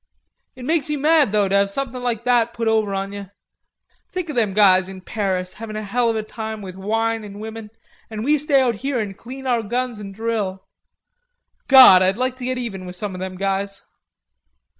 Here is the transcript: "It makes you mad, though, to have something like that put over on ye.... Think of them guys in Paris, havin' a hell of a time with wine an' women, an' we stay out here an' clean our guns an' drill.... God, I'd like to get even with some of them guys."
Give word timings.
"It 0.55 0.65
makes 0.65 0.89
you 0.89 0.97
mad, 0.97 1.31
though, 1.31 1.47
to 1.47 1.53
have 1.53 1.69
something 1.69 2.01
like 2.01 2.23
that 2.23 2.55
put 2.55 2.67
over 2.67 2.91
on 2.95 3.11
ye.... 3.11 3.27
Think 4.11 4.29
of 4.29 4.35
them 4.35 4.55
guys 4.55 4.89
in 4.89 5.01
Paris, 5.01 5.53
havin' 5.53 5.75
a 5.75 5.83
hell 5.83 6.09
of 6.09 6.15
a 6.15 6.23
time 6.23 6.63
with 6.63 6.75
wine 6.75 7.23
an' 7.23 7.37
women, 7.37 7.69
an' 8.09 8.23
we 8.23 8.39
stay 8.39 8.59
out 8.61 8.73
here 8.73 8.97
an' 8.99 9.13
clean 9.13 9.45
our 9.45 9.61
guns 9.61 9.99
an' 9.99 10.11
drill.... 10.11 10.65
God, 11.67 12.01
I'd 12.01 12.17
like 12.17 12.35
to 12.37 12.45
get 12.45 12.57
even 12.57 12.87
with 12.87 12.95
some 12.95 13.13
of 13.13 13.19
them 13.19 13.35
guys." 13.37 13.83